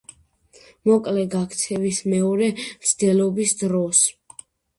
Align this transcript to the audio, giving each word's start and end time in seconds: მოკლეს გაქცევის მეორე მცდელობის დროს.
მოკლეს 0.89 1.27
გაქცევის 1.33 1.99
მეორე 2.15 2.49
მცდელობის 2.63 3.55
დროს. 3.61 4.03